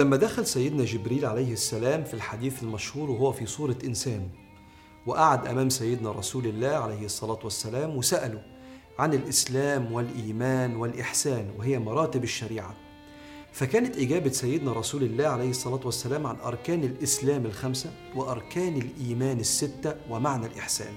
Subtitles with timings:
[0.00, 4.28] لما دخل سيدنا جبريل عليه السلام في الحديث المشهور وهو في صورة إنسان
[5.06, 8.42] وقعد أمام سيدنا رسول الله عليه الصلاة والسلام وسأله
[8.98, 12.74] عن الإسلام والإيمان والإحسان وهي مراتب الشريعة.
[13.52, 19.94] فكانت إجابة سيدنا رسول الله عليه الصلاة والسلام عن أركان الإسلام الخمسة وأركان الإيمان الستة
[20.10, 20.92] ومعنى الإحسان.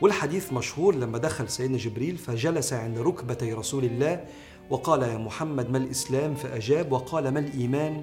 [0.00, 4.24] والحديث مشهور لما دخل سيدنا جبريل فجلس عند ركبتي رسول الله
[4.70, 8.02] وقال يا محمد ما الإسلام فأجاب وقال ما الإيمان؟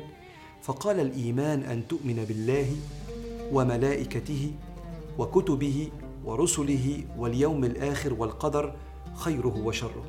[0.61, 2.75] فقال الإيمان أن تؤمن بالله
[3.51, 4.51] وملائكته
[5.17, 5.89] وكتبه
[6.25, 8.75] ورسله واليوم الآخر والقدر
[9.13, 10.03] خيره وشره.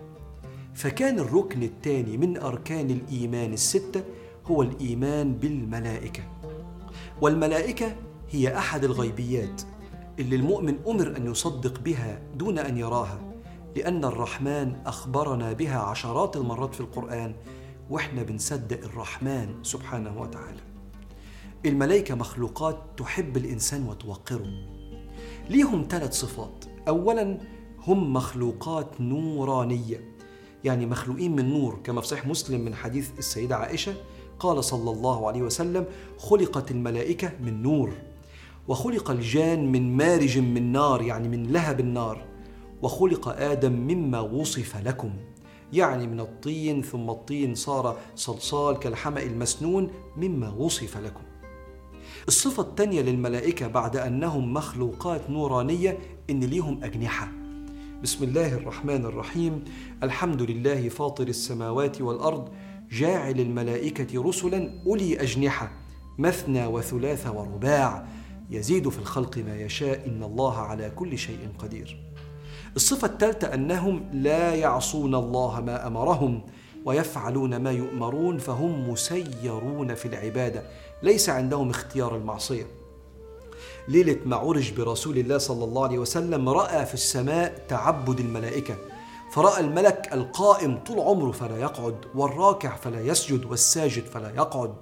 [0.75, 4.03] فكان الركن الثاني من أركان الإيمان الستة
[4.47, 6.23] هو الإيمان بالملائكة.
[7.21, 7.96] والملائكة
[8.30, 9.63] هي أحد الغيبيات
[10.19, 13.30] اللي المؤمن أمر أن يصدق بها دون أن يراها.
[13.76, 17.35] لأن الرحمن أخبرنا بها عشرات المرات في القرآن
[17.90, 20.60] وإحنا بنصدق الرحمن سبحانه وتعالى.
[21.66, 24.51] الملائكة مخلوقات تحب الإنسان وتوقره.
[25.51, 26.65] ليهم ثلاث صفات.
[26.88, 27.38] أولا
[27.87, 30.05] هم مخلوقات نورانية
[30.65, 33.95] يعني مخلوقين من نور كما في صحيح مسلم من حديث السيدة عائشة
[34.38, 35.87] قال صلى الله عليه وسلم
[36.18, 37.93] خلقت الملائكة من نور
[38.68, 42.30] وخلق الجان من مارج من نار يعني من لهب النار.
[42.83, 45.11] وخلق آدم مما وصف لكم
[45.73, 51.23] يعني من الطين ثم الطين صار صلصال كالحمأ المسنون مما وصف لكم.
[52.29, 55.99] الصفة الثانية للملائكة بعد أنهم مخلوقات نورانية
[56.31, 57.33] إن ليهم أجنحة.
[58.03, 59.65] بسم الله الرحمن الرحيم.
[60.03, 62.49] الحمد لله فاطر السماوات والأرض
[62.91, 65.73] جاعل الملائكة رسلا أولي أجنحة
[66.19, 68.06] مثنى وثلاث ورباع
[68.51, 72.09] يزيد في الخلق ما يشاء إن الله على كل شيء قدير.
[72.77, 76.43] الصفة الثالثة أنهم لا يعصون الله ما أمرهم
[76.85, 80.63] ويفعلون ما يؤمرون فهم مسيرون في العبادة.
[81.03, 82.67] ليس عندهم اختيار المعصية.
[83.89, 88.77] ليلة ما عرج برسول الله صلى الله عليه وسلم رأى في السماء تعبد الملائكة.
[89.33, 94.75] فرأى الملك القائم طول عمره فلا يقعد والراكع فلا يسجد والساجد فلا يقعد.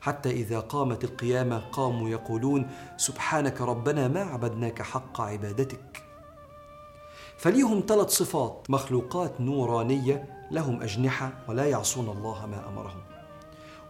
[0.00, 6.05] حتى إذا قامت القيامة قاموا يقولون سبحانك ربنا ما عبدناك حق عبادتك.
[7.38, 13.00] فليهم ثلاث صفات مخلوقات نورانية لهم أجنحة ولا يعصون الله ما أمرهم.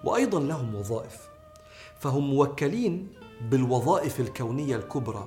[0.05, 1.29] وأيضا لهم وظائف.
[2.01, 3.09] فهم موكلين
[3.51, 5.27] بالوظائف الكونية الكبرى.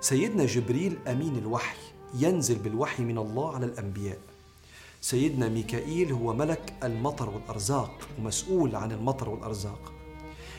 [0.00, 1.78] سيدنا جبريل أمين الوحي
[2.14, 4.18] ينزل بالوحي من الله على الأنبياء.
[5.00, 9.92] سيدنا ميكائيل هو ملك المطر والأرزاق ومسؤول عن المطر والأرزاق.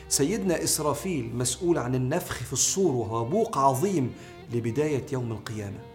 [0.08, 4.14] سيدنا إسرافيل مسؤول عن النفخ في الصور وهو بوق عظيم
[4.52, 5.89] لبداية يوم القيامة.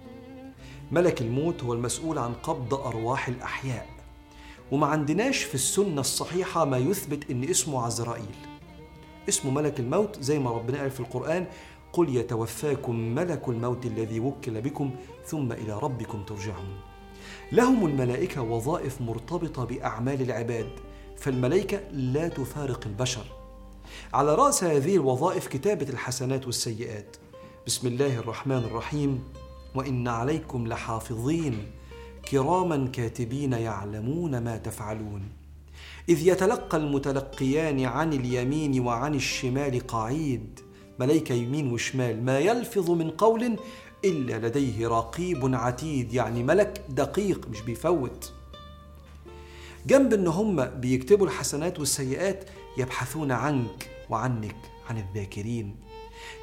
[0.91, 3.87] ملك الموت هو المسؤول عن قبض أرواح الأحياء.
[4.71, 8.35] وما عندناش في السنة الصحيحة ما يثبت إن اسمه عزرائيل.
[9.29, 11.45] اسمه ملك الموت زي ما ربنا قال في القرآن
[11.93, 14.91] قل يتوفاكم ملك الموت الذي وكل بكم
[15.25, 16.77] ثم إلى ربكم ترجعون.
[17.51, 20.69] لهم الملائكة وظائف مرتبطة بأعمال العباد
[21.17, 23.25] فالملائكة لا تفارق البشر.
[24.13, 27.17] على رأس هذه الوظائف كتابة الحسنات والسيئات.
[27.67, 29.23] بسم الله الرحمن الرحيم.
[29.75, 31.65] وإن عليكم لحافظين.
[32.31, 35.21] كراما كاتبين يعلمون ما تفعلون.
[36.09, 40.59] إذ يتلقى المتلقيان عن اليمين وعن الشمال قعيد.
[40.99, 43.57] ملائكه يمين وشمال ما يلفظ من قول
[44.05, 46.13] إلا لديه رقيب عتيد.
[46.13, 48.33] يعني ملك دقيق مش بيفوت.
[49.87, 54.55] جنب إن هم بيكتبوا الحسنات والسيئات يبحثون عنك وعنك
[54.89, 55.84] عن الذاكرين.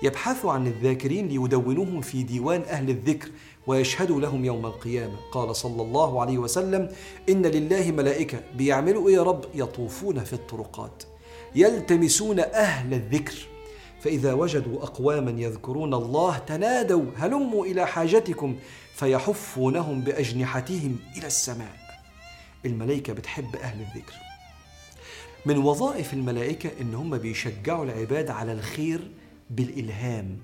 [0.03, 3.31] يبحثوا عن الذاكرين ليدونوهم في ديوان أهل الذكر
[3.67, 5.17] ويشهدوا لهم يوم القيامة.
[5.33, 6.89] قال صلى الله عليه وسلم
[7.29, 11.03] إن لله ملائكة بيعملوا إيه يا رب؟ يطوفون في الطرقات
[11.55, 13.35] يلتمسون أهل الذكر.
[14.01, 18.57] فإذا وجدوا أقواما يذكرون الله تنادوا هلموا إلى حاجتكم
[18.95, 21.77] فيحفونهم بأجنحتهم إلى السماء.
[22.67, 24.15] الملائكة بتحب أهل الذكر.
[25.47, 29.01] من وظائف الملائكة إن هم بيشجعوا العباد على الخير
[29.57, 30.39] بالإلهام.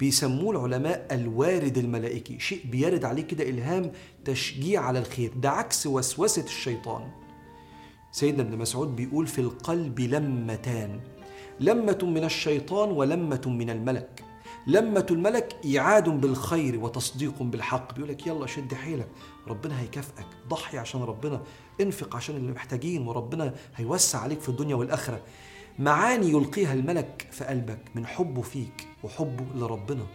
[0.00, 2.38] بيسموه العلماء الوارد الملائكي.
[2.38, 3.92] شيء بيرد عليه كده إلهام
[4.24, 5.32] تشجيع على الخير.
[5.36, 7.10] ده عكس وسوسة الشيطان.
[8.12, 11.00] سيدنا ابن مسعود بيقول في القلب لمتان.
[11.60, 14.24] لمة من الشيطان ولمة من الملك.
[14.66, 17.94] لمة الملك إيعاد بالخير وتصديق بالحق.
[17.94, 19.08] بيقول لك يلا شد حيلك.
[19.48, 20.26] ربنا هيكافئك.
[20.48, 21.42] ضحي عشان ربنا.
[21.80, 25.20] انفق عشان اللي محتاجين وربنا هيوسع عليك في الدنيا والآخرة.
[25.78, 30.06] معاني يلقيها الملك في قلبك من حبه فيك وحبه لربنا.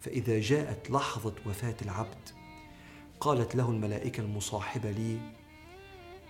[0.00, 2.28] فإذا جاءت لحظة وفاة العبد
[3.20, 5.18] قالت له الملائكة المصاحبة لي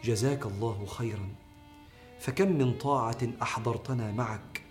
[0.04, 1.28] جزاك الله خيرا.
[2.20, 4.62] فكم من طاعة أحضرتنا معك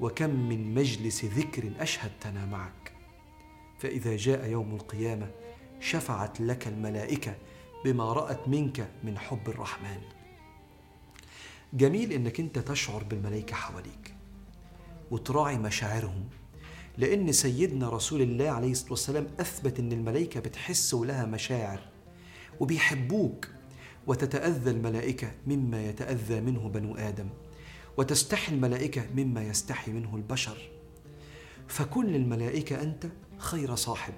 [0.00, 2.92] وكم من مجلس ذكر أشهدتنا معك.
[3.78, 5.30] فإذا جاء يوم القيامة
[5.80, 7.34] شفعت لك الملائكة
[7.84, 10.17] بما رأت منك من حب الرحمن.
[11.72, 14.14] جميل إنك أنت تشعر بالملائكة حواليك
[15.10, 16.24] وتراعي مشاعرهم
[16.98, 21.80] لأن سيدنا رسول الله عليه الصلاة والسلام أثبت أن الملائكة بتحس ولها مشاعر
[22.60, 23.48] وبيحبوك
[24.06, 27.28] وتتأذى الملائكة مما يتأذى منه بنو آدم
[27.96, 30.70] وتستحي الملائكة مما يستحي منه البشر.
[31.68, 33.06] فكن للملائكة أنت
[33.38, 34.14] خير صاحب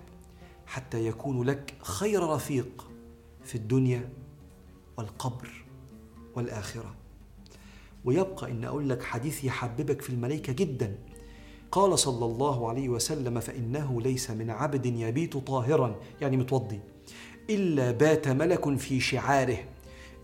[0.66, 2.90] حتى يكون لك خير رفيق
[3.44, 4.08] في الدنيا
[4.96, 5.64] والقبر
[6.34, 6.94] والآخرة.
[8.04, 10.98] ويبقى إن أقول لك حديث يحببك في الملائكة جدا.
[11.72, 16.80] قال صلى الله عليه وسلم فإنه ليس من عبد يبيت طاهرا يعني متوضي
[17.50, 19.58] إلا بات ملك في شعاره.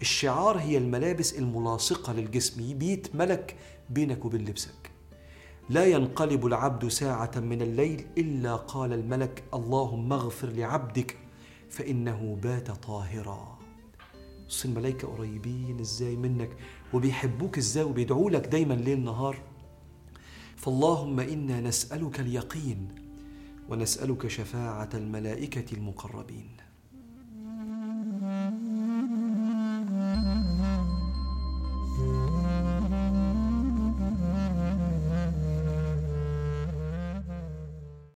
[0.01, 3.57] الشعار هي الملابس الملاصقة للجسم يبيت ملك
[3.91, 4.91] بينك وبين لبسك.
[5.71, 11.17] لا ينقلب العبد ساعة من الليل إلا قال الملك اللهم اغفر لعبدك
[11.71, 13.59] فإنه بات طاهرا.
[14.49, 16.57] بص الملائكة قريبين إزاي منك
[16.93, 19.39] وبيحبوك إزاي وبيدعوا لك دايما ليل نهار.
[20.57, 22.89] فاللهم إنا نسألك اليقين
[23.69, 26.57] ونسألك شفاعة الملائكة المقربين.